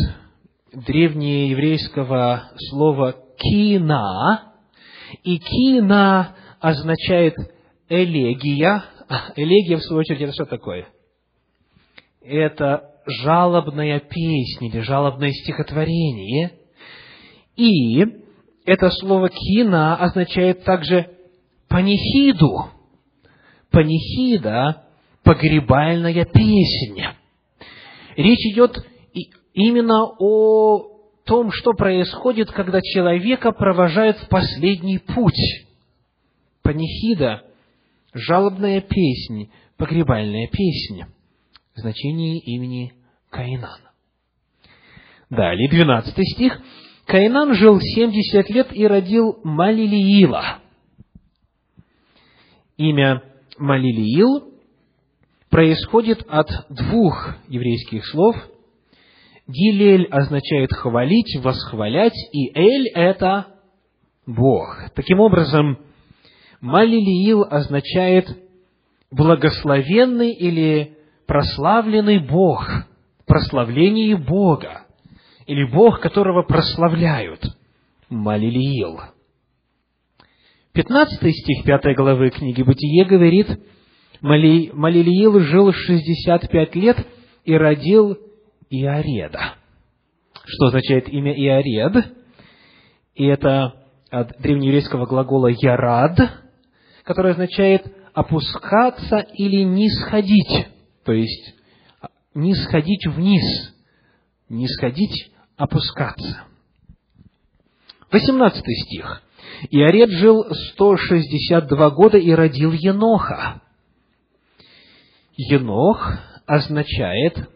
древнееврейского 0.72 2.50
слова 2.70 3.14
«кина», 3.38 4.52
и 5.22 5.38
«кина» 5.38 6.34
означает 6.60 7.34
«элегия». 7.88 8.84
Элегия, 9.36 9.76
в 9.76 9.82
свою 9.82 10.00
очередь, 10.00 10.22
это 10.22 10.32
что 10.32 10.46
такое? 10.46 10.88
Это 12.22 12.90
жалобная 13.06 14.00
песня 14.00 14.68
или 14.68 14.80
жалобное 14.80 15.30
стихотворение. 15.30 16.52
И 17.56 18.02
это 18.64 18.90
слово 18.90 19.28
«кина» 19.28 19.96
означает 19.96 20.64
также 20.64 21.10
панихиду. 21.68 22.70
Панихида– 23.70 24.84
погребальная 25.22 26.24
песня. 26.24 27.16
Речь 28.16 28.52
идет 28.52 28.76
именно 29.54 30.04
о 30.18 30.90
том, 31.24 31.50
что 31.52 31.72
происходит, 31.72 32.50
когда 32.50 32.80
человека 32.82 33.52
провожают 33.52 34.18
в 34.18 34.28
последний 34.28 34.98
путь. 34.98 35.64
Панихида– 36.62 37.44
жалобная 38.12 38.80
песня, 38.80 39.48
погребальная 39.76 40.48
песня 40.48 41.08
в 41.74 41.80
значении 41.80 42.40
имени 42.40 42.92
Каинана. 43.30 43.92
Далее, 45.30 45.68
12 45.68 46.14
стих. 46.34 46.60
Каинан 47.06 47.54
жил 47.54 47.80
70 47.80 48.50
лет 48.50 48.68
и 48.72 48.86
родил 48.86 49.38
Малилиила. 49.42 50.60
Имя 52.76 53.22
Малилиил 53.58 54.52
происходит 55.50 56.24
от 56.28 56.48
двух 56.70 57.36
еврейских 57.48 58.06
слов– 58.06 58.36
Гилель 59.46 60.06
означает 60.06 60.72
хвалить, 60.72 61.36
восхвалять, 61.42 62.14
и 62.32 62.50
Эль– 62.58 62.88
это 62.94 63.46
Бог. 64.26 64.78
Таким 64.94 65.20
образом, 65.20 65.78
Малилиил 66.60 67.42
означает 67.42 68.26
благословенный 69.10 70.32
или 70.32 70.96
прославленный 71.26 72.20
Бог, 72.20 72.66
прославление 73.26 74.16
Бога, 74.16 74.86
или 75.46 75.64
Бог, 75.64 76.00
которого 76.00 76.42
прославляют. 76.42 77.40
Малилиил. 78.08 78.98
15 80.72 81.18
стих 81.18 81.64
5 81.64 81.96
главы 81.96 82.30
книги 82.30 82.62
Бытие 82.62 83.04
говорит, 83.04 83.60
Малилиил 84.22 85.38
жил 85.40 85.70
65 85.72 86.74
лет 86.76 87.06
и 87.44 87.54
родил 87.54 88.16
Иореда. 88.74 89.54
Что 90.44 90.66
означает 90.66 91.08
имя 91.08 91.32
Иоред? 91.32 92.12
И 93.14 93.24
это 93.24 93.84
от 94.10 94.40
древнееврейского 94.40 95.06
глагола 95.06 95.48
«ярад», 95.48 96.18
который 97.04 97.32
означает 97.32 97.86
опускаться 98.12 99.18
или 99.18 99.62
нисходить, 99.62 100.68
то 101.04 101.12
есть 101.12 101.54
нисходить 102.34 103.06
вниз, 103.06 103.74
нисходить, 104.48 105.32
опускаться. 105.56 106.44
18 108.10 108.64
стих. 108.86 109.22
Иоред 109.70 110.10
жил 110.10 110.44
162 110.72 111.90
года 111.90 112.18
и 112.18 112.30
родил 112.32 112.72
Еноха. 112.72 113.62
Енох 115.36 116.12
означает 116.46 117.48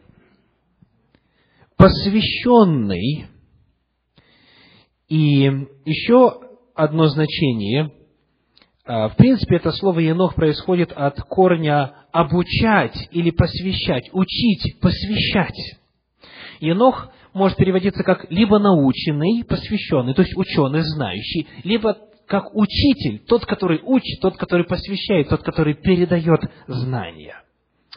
посвященный. 1.79 3.27
И 5.09 5.51
еще 5.87 6.41
одно 6.75 7.07
значение. 7.07 7.93
А, 8.85 9.09
в 9.09 9.17
принципе, 9.17 9.57
это 9.57 9.73
слово 9.73 10.01
«енох» 10.01 10.35
происходит 10.35 10.93
от 10.93 11.21
корня 11.23 11.95
«обучать» 12.13 13.09
или 13.11 13.31
«посвящать», 13.31 14.11
«учить», 14.13 14.79
«посвящать». 14.81 15.79
Енох 16.61 17.11
может 17.33 17.57
переводиться 17.57 18.03
как 18.03 18.31
либо 18.31 18.59
наученный, 18.59 19.45
посвященный, 19.45 20.15
то 20.15 20.23
есть 20.23 20.37
ученый, 20.37 20.81
знающий, 20.83 21.47
либо 21.65 21.97
как 22.27 22.55
учитель, 22.55 23.21
тот, 23.21 23.47
который 23.47 23.81
учит, 23.83 24.21
тот, 24.21 24.37
который 24.37 24.67
посвящает, 24.67 25.29
тот, 25.29 25.43
который 25.43 25.75
передает 25.75 26.41
знания. 26.67 27.37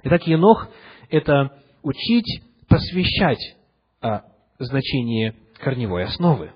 Итак, 0.04 0.26
Енох– 0.28 0.70
это 1.10 1.52
учить, 1.84 2.42
посвящать, 2.68 3.56
о 4.02 4.24
значении 4.60 5.36
корневой 5.60 6.06
основы. 6.06 6.52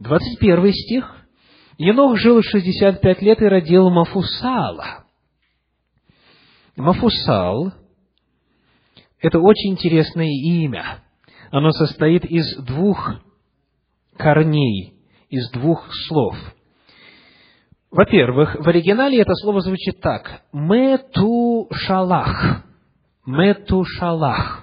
21 0.00 0.72
стих. 0.72 1.16
Енох 1.78 2.18
жил 2.18 2.42
65 2.42 3.22
лет 3.22 3.40
и 3.40 3.46
родил 3.46 3.90
Мафусала. 3.90 5.04
Мафусал– 6.76 7.72
это 9.20 9.38
очень 9.38 9.72
интересное 9.72 10.30
имя. 10.30 11.02
Оно 11.50 11.70
состоит 11.70 12.24
из 12.24 12.56
двух 12.64 13.14
корней, 14.16 14.94
из 15.28 15.50
двух 15.50 15.86
слов. 16.08 16.36
Во-первых, 17.90 18.56
в 18.58 18.66
оригинале 18.68 19.20
это 19.20 19.34
слово 19.34 19.60
звучит 19.60 20.00
так. 20.00 20.42
Мету 23.26 23.84
шалах. 23.84 24.61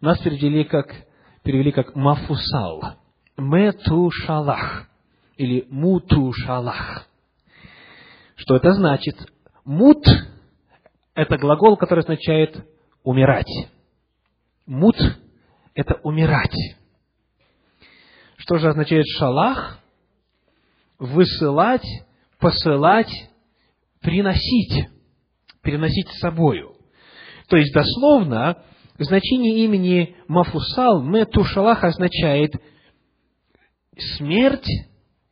Нас 0.00 0.18
перевели 0.20 0.64
как, 0.64 0.94
перевели 1.42 1.72
как 1.72 1.94
мафусал. 1.94 2.98
Метушалах. 3.36 4.88
Или 5.36 5.66
мутушалах. 5.70 7.06
Что 8.36 8.56
это 8.56 8.72
значит? 8.72 9.16
Мут– 9.64 10.04
это 11.14 11.36
глагол, 11.36 11.76
который 11.76 12.00
означает 12.00 12.64
умирать. 13.02 13.50
Мут– 14.66 14.96
это 15.74 15.94
умирать. 16.02 16.56
Что 18.36 18.58
же 18.58 18.68
означает 18.68 19.04
шалах? 19.16 19.78
Высылать, 20.98 21.86
посылать, 22.38 23.12
приносить. 24.00 24.88
Переносить 25.62 26.08
с 26.08 26.20
собою. 26.20 26.76
То 27.48 27.56
есть, 27.56 27.72
дословно, 27.72 28.62
Значение 28.98 29.64
имени 29.64 30.16
Мафусал, 30.26 31.02
Метушалах, 31.02 31.84
означает 31.84 32.52
«смерть 34.16 34.68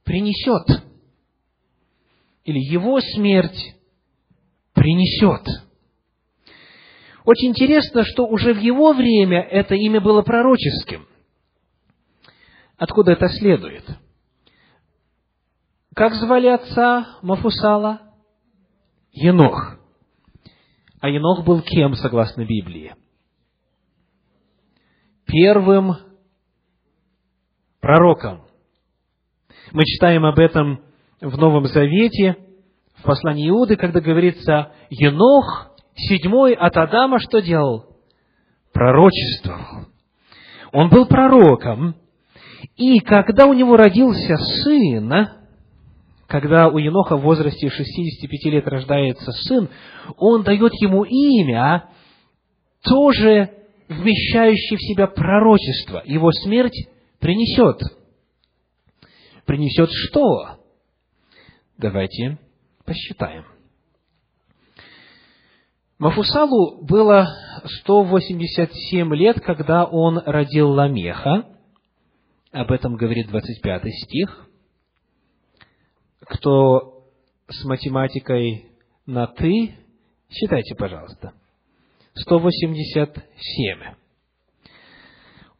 принесет» 0.04 0.84
или 2.44 2.58
«его 2.60 3.00
смерть 3.00 3.74
принесет». 4.72 5.44
Очень 7.24 7.48
интересно, 7.48 8.04
что 8.04 8.28
уже 8.28 8.54
в 8.54 8.60
его 8.60 8.92
время 8.92 9.40
это 9.40 9.74
имя 9.74 10.00
было 10.00 10.22
пророческим. 10.22 11.08
Откуда 12.76 13.12
это 13.12 13.28
следует? 13.30 13.84
Как 15.92 16.14
звали 16.14 16.46
отца 16.46 17.18
Мафусала? 17.22 18.00
Енох. 19.10 19.76
А 21.00 21.08
Енох 21.08 21.44
был 21.44 21.62
кем, 21.62 21.94
согласно 21.94 22.44
Библии? 22.44 22.94
Первым 25.26 25.96
пророком. 27.80 28.42
Мы 29.72 29.84
читаем 29.84 30.24
об 30.24 30.38
этом 30.38 30.80
в 31.20 31.36
Новом 31.36 31.66
Завете, 31.66 32.36
в 32.96 33.02
послании 33.02 33.48
Иуды, 33.48 33.76
когда 33.76 34.00
говорится, 34.00 34.72
Енох, 34.90 35.76
седьмой 35.94 36.54
от 36.54 36.76
Адама, 36.76 37.18
что 37.18 37.40
делал? 37.40 37.96
Пророчествовал. 38.72 39.86
Он 40.72 40.88
был 40.88 41.06
пророком, 41.06 41.94
И 42.76 42.98
когда 43.00 43.46
у 43.46 43.54
него 43.54 43.76
родился 43.76 44.36
сын, 44.36 45.28
когда 46.26 46.68
у 46.68 46.78
Еноха 46.78 47.16
в 47.16 47.22
возрасте 47.22 47.68
65 47.68 48.52
лет 48.52 48.66
рождается 48.66 49.30
сын, 49.32 49.68
он 50.16 50.42
дает 50.42 50.72
ему 50.80 51.04
имя, 51.04 51.88
тоже 52.82 53.55
вмещающее 53.88 54.76
в 54.76 54.82
себя 54.82 55.06
пророчество. 55.06 56.02
Его 56.04 56.30
смерть 56.32 56.88
принесет. 57.18 57.80
Принесет 59.44 59.90
что? 59.90 60.60
Давайте 61.78 62.38
посчитаем. 62.84 63.44
Мафусалу 65.98 66.84
было 66.84 67.26
187 67.80 69.14
лет, 69.14 69.40
когда 69.40 69.84
он 69.84 70.18
родил 70.18 70.70
Ламеха. 70.70 71.46
Об 72.52 72.70
этом 72.70 72.96
говорит 72.96 73.28
25 73.28 73.82
стих. 74.04 74.48
Кто 76.20 77.04
с 77.48 77.64
математикой 77.64 78.66
на 79.06 79.26
«ты», 79.26 79.74
считайте, 80.28 80.74
пожалуйста. 80.74 81.32
187. 82.16 83.78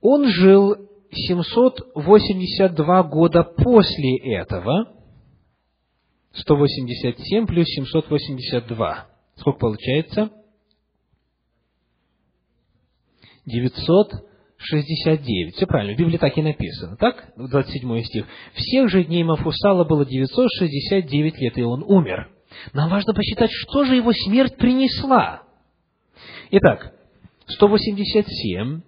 Он 0.00 0.28
жил 0.28 0.76
782 1.12 3.02
года 3.04 3.42
после 3.42 4.34
этого. 4.34 4.92
187 6.32 7.46
плюс 7.46 7.66
782. 7.66 9.06
Сколько 9.36 9.58
получается? 9.58 10.30
969. 13.46 15.54
Все 15.54 15.66
правильно, 15.66 15.94
в 15.94 15.98
Библии 15.98 16.18
так 16.18 16.36
и 16.36 16.42
написано. 16.42 16.96
Так? 16.96 17.32
27 17.36 18.02
стих. 18.02 18.26
Всех 18.54 18.90
же 18.90 19.04
дней 19.04 19.24
Мафусала 19.24 19.84
было 19.84 20.04
969 20.04 21.38
лет, 21.38 21.58
и 21.58 21.62
он 21.62 21.82
умер. 21.82 22.30
Нам 22.72 22.90
важно 22.90 23.14
посчитать, 23.14 23.50
что 23.52 23.84
же 23.84 23.96
его 23.96 24.12
смерть 24.12 24.56
принесла. 24.56 25.45
Итак, 26.50 26.92
187. 27.48 28.82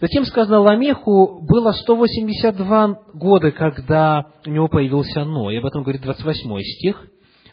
Затем 0.00 0.24
сказано, 0.24 0.60
Ламеху 0.60 1.40
было 1.42 1.72
182 1.72 3.02
года, 3.14 3.50
когда 3.50 4.26
у 4.46 4.50
него 4.50 4.68
появился 4.68 5.24
Ной. 5.24 5.58
Об 5.58 5.66
этом 5.66 5.82
говорит 5.82 6.02
28 6.02 6.60
стих. 6.62 7.06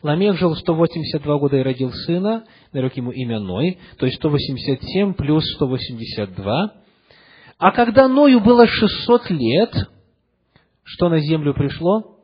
Ламех 0.04 0.38
жил 0.38 0.56
182 0.56 1.39
года 1.39 1.58
и 1.58 1.63
родил 1.63 1.91
сына, 1.91 2.43
нарек 2.72 2.96
ему 2.98 3.12
имя 3.12 3.39
Ной, 3.39 3.80
то 3.98 4.06
есть 4.06 4.17
187 4.20 5.13
плюс 5.13 5.43
182. 5.56 6.74
А 7.58 7.72
когда 7.72 8.08
Ною 8.08 8.39
было 8.39 8.67
600 8.67 9.30
лет, 9.32 9.74
что 10.84 11.10
на 11.10 11.20
землю 11.20 11.56
пришло? 11.56 12.20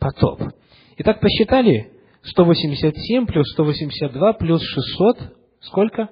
Потоп. 0.00 0.42
Итак, 0.98 1.20
посчитали? 1.20 1.92
187 2.22 3.26
плюс 3.26 3.48
182 3.52 4.32
плюс 4.32 4.60
600, 4.60 5.18
сколько? 5.66 6.08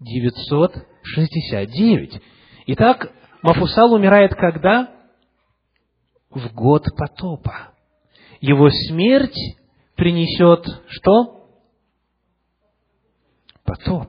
969. 0.00 2.20
Итак, 2.66 3.12
Мафусал 3.42 3.92
умирает 3.92 4.34
когда? 4.34 4.90
В 6.30 6.52
год 6.52 6.84
потопа 6.96 7.72
его 8.40 8.68
смерть 8.70 9.36
принесет 9.96 10.66
что? 10.88 11.46
Потоп. 13.64 14.08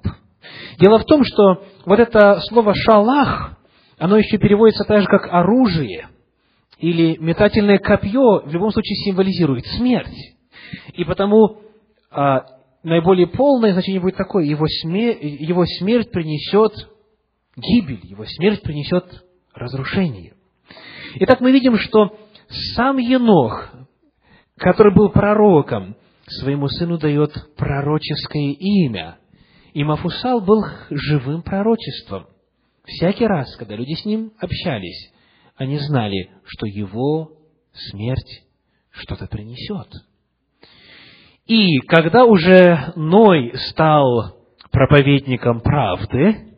Дело 0.79 0.99
в 0.99 1.05
том, 1.05 1.23
что 1.23 1.63
вот 1.85 1.99
это 1.99 2.39
слово 2.47 2.73
«шалах», 2.73 3.57
оно 3.97 4.17
еще 4.17 4.37
переводится 4.37 4.85
так 4.85 5.01
же, 5.01 5.07
как 5.07 5.27
«оружие» 5.31 6.07
или 6.77 7.17
«метательное 7.17 7.77
копье», 7.77 8.41
в 8.45 8.53
любом 8.53 8.71
случае 8.71 8.95
символизирует 9.03 9.65
смерть. 9.77 10.15
И 10.93 11.03
потому 11.03 11.61
а, 12.09 12.45
наиболее 12.83 13.27
полное 13.27 13.73
значение 13.73 14.01
будет 14.01 14.17
такое, 14.17 14.45
его, 14.45 14.65
смер... 14.67 15.17
его 15.21 15.65
смерть 15.65 16.11
принесет 16.11 16.73
гибель, 17.55 18.01
его 18.03 18.25
смерть 18.25 18.61
принесет 18.61 19.25
разрушение. 19.53 20.33
Итак, 21.15 21.41
мы 21.41 21.51
видим, 21.51 21.77
что 21.77 22.17
сам 22.75 22.97
Енох, 22.97 23.71
который 24.57 24.93
был 24.93 25.09
пророком, 25.09 25.95
своему 26.27 26.67
сыну 26.67 26.97
дает 26.97 27.31
пророческое 27.55 28.55
имя. 28.59 29.17
И 29.73 29.83
Мафусал 29.83 30.41
был 30.41 30.63
живым 30.89 31.41
пророчеством. 31.41 32.27
Всякий 32.85 33.25
раз, 33.25 33.55
когда 33.55 33.75
люди 33.75 33.93
с 33.93 34.05
ним 34.05 34.31
общались, 34.39 35.11
они 35.55 35.77
знали, 35.77 36.31
что 36.43 36.65
его 36.65 37.33
смерть 37.73 38.43
что-то 38.91 39.27
принесет. 39.27 39.87
И 41.49 41.79
когда 41.79 42.25
уже 42.25 42.93
Ной 42.95 43.53
стал 43.69 44.35
проповедником 44.69 45.61
правды 45.61 46.53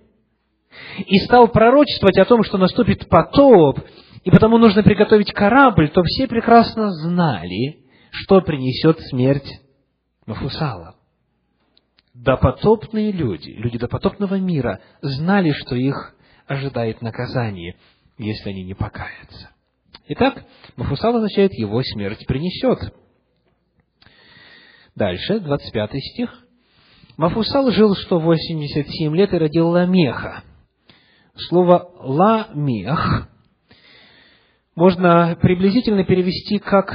и 0.98 1.18
стал 1.20 1.48
пророчествовать 1.48 2.18
о 2.18 2.26
том, 2.26 2.44
что 2.44 2.58
наступит 2.58 3.08
потоп, 3.08 3.80
и 4.26 4.30
потому 4.30 4.58
нужно 4.58 4.84
приготовить 4.84 5.32
корабль, 5.32 5.88
то 5.92 6.04
все 6.04 6.28
прекрасно 6.28 6.92
знали, 6.92 7.86
что 8.12 8.42
принесет 8.42 9.00
смерть 9.10 9.50
Мафусала. 10.26 10.96
Допотопные 12.14 13.14
люди, 13.14 13.52
люди 13.52 13.78
допотопного 13.78 14.40
мира, 14.40 14.82
знали, 15.02 15.54
что 15.54 15.78
их 15.78 16.16
ожидает 16.48 17.02
наказание, 17.02 17.78
если 18.18 18.50
они 18.50 18.66
не 18.66 18.74
покаятся. 18.74 19.52
Итак, 20.10 20.44
Мафусал 20.76 21.16
означает 21.16 21.54
«его 21.54 21.82
смерть 21.82 22.28
принесет». 22.28 22.94
Дальше, 25.02 25.40
25 25.40 25.90
стих. 26.14 26.30
Мафусал 27.18 27.72
жил 27.72 27.96
187 27.96 29.16
лет 29.16 29.34
и 29.34 29.38
родил 29.40 29.70
Ламеха. 29.70 30.44
Слово 31.50 31.90
«ламех» 31.98 33.28
можно 34.76 35.36
приблизительно 35.42 36.04
перевести 36.04 36.60
как 36.60 36.94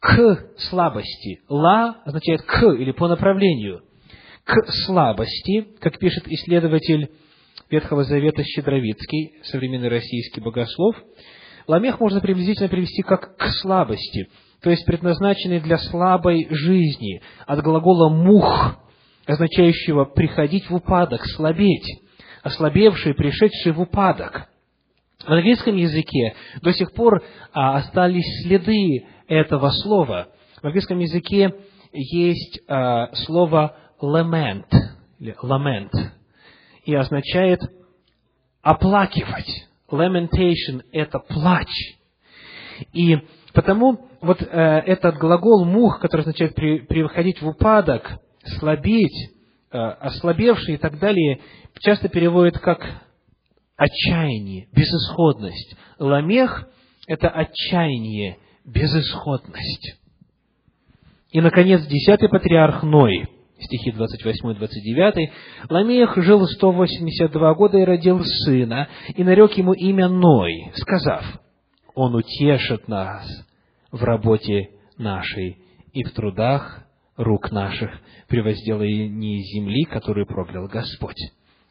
к 0.00 0.48
слабости. 0.68 1.42
Ла 1.48 1.98
означает 2.04 2.42
к 2.42 2.60
или 2.72 2.90
по 2.90 3.06
направлению. 3.06 3.82
К 4.42 4.72
слабости, 4.86 5.68
как 5.78 5.96
пишет 6.00 6.26
исследователь 6.26 7.12
Ветхого 7.70 8.02
Завета 8.02 8.42
Щедровицкий, 8.42 9.34
современный 9.44 9.90
российский 9.90 10.40
богослов, 10.40 10.96
ламех 11.68 12.00
можно 12.00 12.20
приблизительно 12.20 12.68
привести 12.68 13.02
как 13.02 13.36
к 13.36 13.46
слабости, 13.62 14.28
то 14.62 14.70
есть 14.70 14.84
предназначенный 14.86 15.60
для 15.60 15.78
слабой 15.78 16.48
жизни, 16.50 17.22
от 17.46 17.62
глагола 17.62 18.08
«мух», 18.08 18.76
означающего 19.26 20.04
приходить 20.04 20.68
в 20.68 20.74
упадок, 20.74 21.24
слабеть, 21.36 22.02
ослабевший, 22.42 23.14
пришедший 23.14 23.72
в 23.72 23.80
упадок. 23.80 24.48
В 25.24 25.30
английском 25.30 25.76
языке 25.76 26.34
до 26.62 26.72
сих 26.72 26.92
пор 26.92 27.22
а, 27.52 27.76
остались 27.76 28.24
следы 28.42 29.06
этого 29.26 29.70
слова. 29.70 30.28
В 30.62 30.64
английском 30.64 30.98
языке 30.98 31.54
есть 31.92 32.60
э, 32.66 33.06
слово 33.26 33.76
lament, 34.00 34.66
или 35.18 35.34
lament, 35.42 35.90
и 36.84 36.94
означает 36.94 37.60
оплакивать. 38.62 39.66
Lamentation– 39.90 40.82
это 40.92 41.18
плач. 41.18 41.68
И 42.92 43.18
потому 43.54 44.08
вот 44.20 44.42
э, 44.42 44.46
этот 44.46 45.16
глагол 45.16 45.64
«мух», 45.64 46.00
который 46.00 46.22
означает 46.22 46.54
при, 46.54 46.80
«приходить 46.80 47.40
в 47.40 47.48
упадок», 47.48 48.18
«слабеть», 48.58 49.30
э, 49.70 49.78
«ослабевший» 49.78 50.74
и 50.74 50.78
так 50.78 50.98
далее, 50.98 51.40
часто 51.80 52.08
переводят 52.08 52.58
как 52.58 52.80
отчаяние, 53.76 54.68
безысходность. 54.72 55.76
Ламех– 55.98 56.68
это 57.06 57.28
отчаяние, 57.28 58.38
безысходность. 58.64 59.96
И, 61.30 61.40
наконец, 61.40 61.86
десятый 61.86 62.28
патриарх 62.28 62.82
Ной, 62.82 63.26
стихи 63.60 63.92
28 63.92 64.50
и 64.50 64.54
29. 64.54 65.30
Ламех 65.70 66.16
жил 66.16 66.46
182 66.46 67.54
года 67.54 67.78
и 67.78 67.84
родил 67.84 68.22
сына, 68.24 68.88
и 69.14 69.24
нарек 69.24 69.52
ему 69.52 69.72
имя 69.72 70.08
Ной, 70.08 70.72
сказав, 70.74 71.24
«Он 71.98 72.14
утешит 72.14 72.86
нас 72.86 73.26
в 73.90 74.04
работе 74.04 74.70
нашей 74.98 75.58
и 75.92 76.04
в 76.04 76.12
трудах 76.12 76.84
рук 77.16 77.50
наших 77.50 77.90
при 78.28 78.40
возделании 78.40 79.42
земли, 79.42 79.82
которую 79.82 80.24
проклял 80.24 80.68
Господь». 80.68 81.18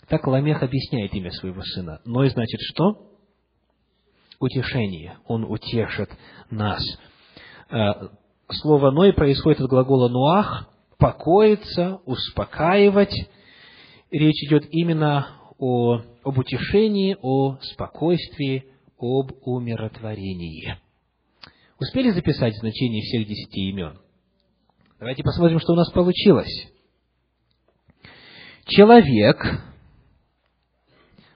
Так 0.09 0.27
Ламех 0.27 0.63
объясняет 0.63 1.13
имя 1.13 1.31
своего 1.31 1.61
сына. 1.61 2.01
Ной 2.03 2.29
значит 2.29 2.59
что? 2.59 3.07
утешение. 4.39 5.17
Он 5.27 5.45
утешит 5.45 6.09
нас. 6.49 6.83
Э, 7.69 7.93
слово 8.51 8.91
«ной» 8.91 9.13
происходит 9.13 9.61
от 9.61 9.69
глагола 9.69 10.09
«нуах»– 10.09 10.69
покоиться, 10.97 11.99
успокаивать. 12.05 13.13
Речь 14.11 14.43
идет 14.43 14.65
именно 14.71 15.27
о, 15.57 16.01
об 16.23 16.37
утешении, 16.37 17.15
о 17.21 17.57
спокойствии, 17.61 18.65
об 18.97 19.31
умиротворении. 19.41 20.77
Успели 21.79 22.12
записать 22.12 22.55
значение 22.57 23.01
всех 23.03 23.27
десяти 23.27 23.69
имен? 23.69 23.99
Давайте 24.99 25.23
посмотрим, 25.23 25.60
что 25.60 25.73
у 25.73 25.75
нас 25.75 25.91
получилось. 25.91 26.71
Человек, 28.65 29.38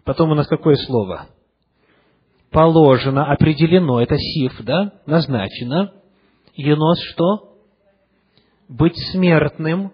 потом 0.04 0.32
у 0.32 0.36
нас 0.36 0.48
какое 0.48 0.76
слово? 0.76 1.28
Положено, 2.50 3.32
определено, 3.32 4.02
это 4.02 4.18
сиф, 4.18 4.60
да, 4.62 5.00
назначено. 5.06 5.94
Енос 6.56 7.00
что? 7.14 7.58
Быть 8.68 8.98
смертным. 9.12 9.94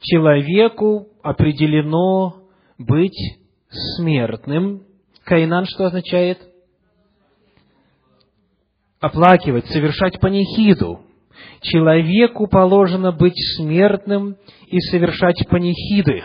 Человеку 0.00 1.08
определено 1.22 2.42
быть 2.76 3.38
смертным. 3.96 4.82
Каинан 5.24 5.66
что 5.66 5.86
означает? 5.86 6.51
Оплакивать, 9.02 9.66
совершать 9.66 10.20
панихиду. 10.20 11.00
Человеку 11.60 12.46
положено 12.46 13.10
быть 13.10 13.34
смертным 13.56 14.36
и 14.68 14.78
совершать 14.78 15.44
панихиды. 15.48 16.22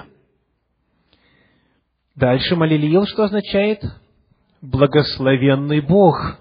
Дальше 2.16 2.56
Малилиил 2.56 3.08
что 3.08 3.24
означает? 3.24 3.82
Благословенный 4.62 5.82
Бог. 5.82 6.38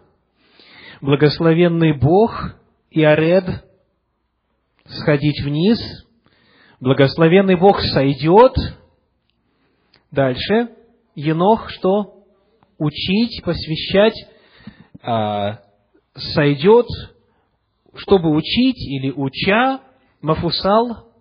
Благословенный 1.00 1.94
Бог 1.94 2.54
и 2.90 3.02
Аред 3.02 3.64
сходить 4.84 5.42
вниз. 5.42 5.78
Благословенный 6.80 7.56
Бог 7.56 7.80
сойдет. 7.80 8.52
Дальше. 10.10 10.68
Енох 11.14 11.70
что? 11.70 12.26
Учить, 12.76 13.42
посвящать, 13.42 14.28
а, 15.02 15.60
сойдет, 16.16 16.86
чтобы 17.94 18.30
учить 18.34 18.78
или 18.78 19.10
уча, 19.10 19.80
Мафусал, 20.20 21.12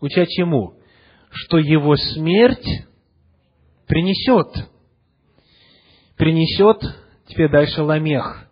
уча 0.00 0.26
чему? 0.26 0.74
Что 1.30 1.58
его 1.58 1.96
смерть 1.96 2.66
принесет. 3.86 4.68
Принесет, 6.16 6.82
теперь 7.26 7.50
дальше 7.50 7.82
ламех, 7.82 8.50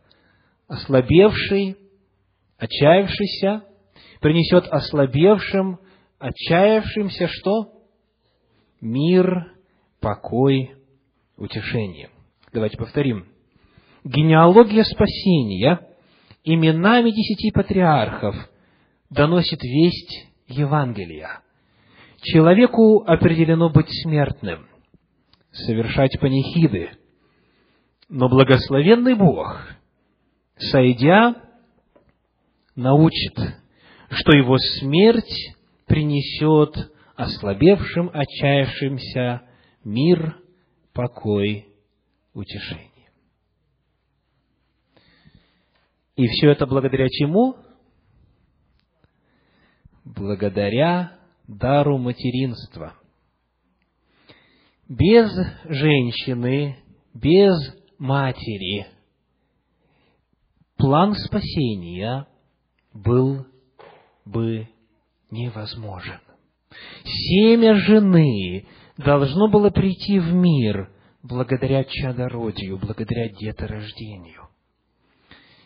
ослабевший, 0.68 1.76
отчаявшийся, 2.58 3.64
принесет 4.20 4.66
ослабевшим, 4.68 5.78
отчаявшимся 6.18 7.28
что? 7.28 7.72
Мир, 8.80 9.52
покой, 10.00 10.76
утешение. 11.36 12.10
Давайте 12.52 12.76
повторим. 12.76 13.33
Генеалогия 14.04 14.84
спасения 14.84 15.80
именами 16.44 17.10
десяти 17.10 17.50
патриархов 17.50 18.36
доносит 19.08 19.62
весть 19.62 20.26
Евангелия. 20.46 21.40
Человеку 22.20 23.02
определено 23.06 23.70
быть 23.70 23.88
смертным, 24.02 24.66
совершать 25.52 26.20
панихиды, 26.20 26.90
но 28.10 28.28
благословенный 28.28 29.14
Бог, 29.14 29.58
сойдя, 30.58 31.36
научит, 32.76 33.38
что 34.10 34.36
его 34.36 34.58
смерть 34.58 35.56
принесет 35.86 36.92
ослабевшим, 37.16 38.10
отчаявшимся 38.12 39.42
мир, 39.82 40.36
покой, 40.92 41.68
утешение. 42.34 42.93
И 46.16 46.26
все 46.28 46.50
это 46.50 46.66
благодаря 46.66 47.08
чему? 47.08 47.56
Благодаря 50.04 51.18
дару 51.48 51.98
материнства. 51.98 52.94
Без 54.88 55.30
женщины, 55.64 56.78
без 57.14 57.54
матери 57.98 58.86
план 60.76 61.14
спасения 61.14 62.26
был 62.92 63.46
бы 64.24 64.68
невозможен. 65.30 66.20
Семя 67.04 67.74
жены 67.74 68.66
должно 68.98 69.48
было 69.48 69.70
прийти 69.70 70.18
в 70.18 70.32
мир 70.32 70.90
благодаря 71.22 71.84
чадородию, 71.84 72.78
благодаря 72.78 73.28
деторождению. 73.30 74.43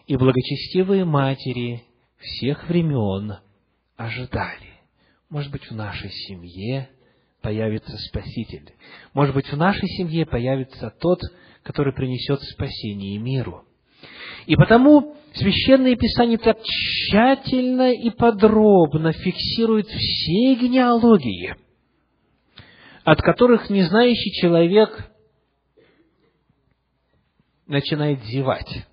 И 0.08 0.16
благочестивые 0.16 1.04
матери 1.04 1.84
всех 2.16 2.66
времен 2.66 3.36
ожидали. 3.94 4.80
Может 5.28 5.52
быть, 5.52 5.70
в 5.70 5.74
нашей 5.74 6.10
семье 6.10 6.88
появится 7.42 7.94
Спаситель. 8.08 8.72
Может 9.12 9.34
быть, 9.34 9.52
в 9.52 9.56
нашей 9.58 9.86
семье 9.86 10.24
появится 10.24 10.90
тот, 10.98 11.20
который 11.62 11.92
принесет 11.92 12.40
спасение 12.40 13.18
миру. 13.18 13.66
И 14.46 14.56
потому 14.56 15.14
Священное 15.34 15.94
Писание 15.94 16.38
так 16.38 16.56
тщательно 16.62 17.92
и 17.92 18.08
подробно 18.08 19.12
фиксирует 19.12 19.88
все 19.88 20.54
генеалогии, 20.54 21.54
от 23.04 23.20
которых 23.20 23.68
незнающий 23.68 24.32
человек 24.40 25.12
начинает 27.66 28.24
зевать. 28.24 28.86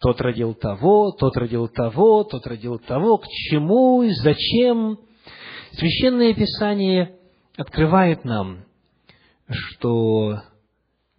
Тот 0.00 0.18
родил 0.22 0.54
того, 0.54 1.12
тот 1.12 1.36
родил 1.36 1.68
того, 1.68 2.24
тот 2.24 2.46
родил 2.46 2.78
того, 2.78 3.18
к 3.18 3.26
чему 3.26 4.02
и 4.02 4.10
зачем. 4.12 4.98
Священное 5.72 6.32
Писание 6.32 7.16
открывает 7.56 8.24
нам, 8.24 8.64
что 9.46 10.40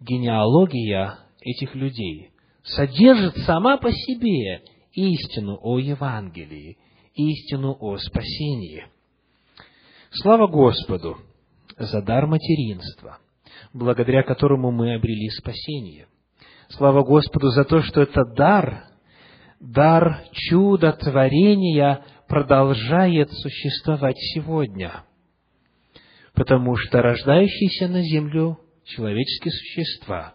генеалогия 0.00 1.18
этих 1.40 1.76
людей 1.76 2.32
содержит 2.64 3.36
сама 3.44 3.76
по 3.76 3.92
себе 3.92 4.62
истину 4.94 5.58
о 5.62 5.78
Евангелии, 5.78 6.76
истину 7.14 7.76
о 7.78 7.96
спасении. 7.98 8.86
Слава 10.10 10.48
Господу 10.48 11.18
за 11.78 12.02
дар 12.02 12.26
материнства, 12.26 13.18
благодаря 13.72 14.24
которому 14.24 14.72
мы 14.72 14.94
обрели 14.94 15.30
спасение. 15.30 16.08
Слава 16.76 17.02
Господу 17.02 17.48
за 17.50 17.64
то, 17.64 17.82
что 17.82 18.00
этот 18.00 18.34
дар, 18.34 18.84
дар 19.60 20.22
чудотворения 20.32 22.02
продолжает 22.28 23.30
существовать 23.30 24.16
сегодня. 24.34 25.04
Потому 26.32 26.76
что 26.76 27.02
рождающиеся 27.02 27.88
на 27.88 28.00
землю 28.02 28.58
человеческие 28.84 29.52
существа 29.52 30.34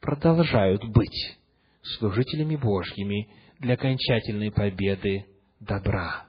продолжают 0.00 0.84
быть 0.84 1.38
служителями 1.82 2.56
Божьими 2.56 3.30
для 3.58 3.74
окончательной 3.74 4.52
победы 4.52 5.24
добра 5.60 6.26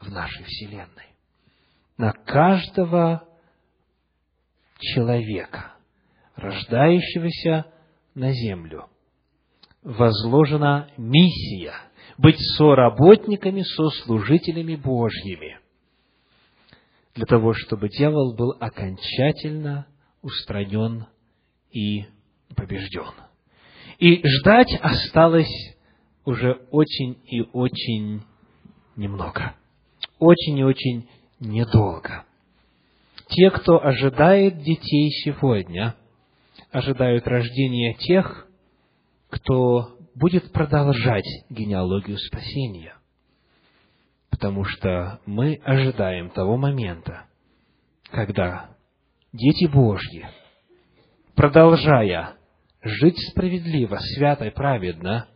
в 0.00 0.10
нашей 0.10 0.44
Вселенной. 0.44 1.14
На 1.96 2.10
каждого 2.10 3.22
человека, 4.80 5.74
рождающегося 6.34 7.71
на 8.14 8.32
землю, 8.32 8.86
возложена 9.82 10.90
миссия 10.96 11.74
быть 12.18 12.38
соработниками, 12.56 13.62
сослужителями 13.62 14.76
Божьими, 14.76 15.58
для 17.14 17.26
того, 17.26 17.52
чтобы 17.52 17.88
дьявол 17.88 18.34
был 18.34 18.54
окончательно 18.58 19.86
устранен 20.22 21.06
и 21.70 22.04
побежден. 22.54 23.12
И 23.98 24.22
ждать 24.26 24.72
осталось 24.80 25.76
уже 26.24 26.52
очень 26.70 27.18
и 27.26 27.42
очень 27.52 28.22
немного. 28.96 29.54
Очень 30.18 30.58
и 30.58 30.64
очень 30.64 31.08
недолго. 31.40 32.24
Те, 33.28 33.50
кто 33.50 33.84
ожидает 33.84 34.58
детей 34.58 35.10
сегодня, 35.24 35.96
ожидают 36.72 37.26
рождения 37.26 37.94
тех, 37.94 38.48
кто 39.30 39.96
будет 40.14 40.52
продолжать 40.52 41.26
генеалогию 41.50 42.18
спасения. 42.18 42.96
Потому 44.30 44.64
что 44.64 45.20
мы 45.26 45.60
ожидаем 45.64 46.30
того 46.30 46.56
момента, 46.56 47.26
когда 48.10 48.70
дети 49.32 49.66
Божьи, 49.66 50.26
продолжая 51.34 52.36
жить 52.82 53.18
справедливо, 53.30 53.98
свято 53.98 54.46
и 54.46 54.50
праведно, 54.50 55.28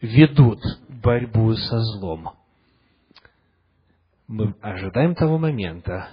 ведут 0.00 0.60
борьбу 0.88 1.52
со 1.54 1.80
злом. 1.80 2.30
Мы 4.28 4.54
ожидаем 4.60 5.14
того 5.14 5.38
момента, 5.38 6.08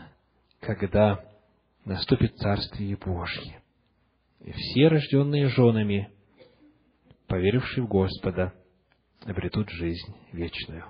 когда 0.59 1.23
наступит 1.85 2.35
Царствие 2.37 2.97
Божье. 2.97 3.60
И 4.43 4.51
все 4.51 4.87
рожденные 4.87 5.47
женами, 5.49 6.09
поверившие 7.27 7.83
в 7.83 7.87
Господа, 7.87 8.53
обретут 9.23 9.69
жизнь 9.69 10.15
вечную. 10.31 10.85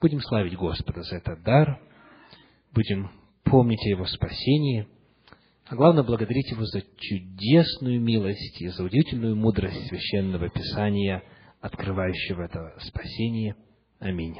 Будем 0.00 0.20
славить 0.20 0.56
Господа 0.56 1.02
за 1.02 1.16
этот 1.16 1.42
дар, 1.42 1.80
будем 2.72 3.10
помнить 3.44 3.84
о 3.86 3.90
Его 3.90 4.06
спасении, 4.06 4.88
а 5.66 5.74
главное, 5.76 6.02
благодарить 6.02 6.50
Его 6.50 6.64
за 6.64 6.82
чудесную 6.98 8.00
милость 8.00 8.60
и 8.60 8.68
за 8.68 8.84
удивительную 8.84 9.36
мудрость 9.36 9.86
Священного 9.88 10.48
Писания, 10.48 11.22
открывающего 11.60 12.42
это 12.42 12.74
спасение. 12.80 13.56
Аминь. 13.98 14.36